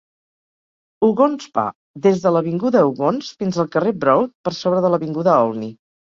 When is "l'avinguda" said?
2.35-2.81, 4.95-5.37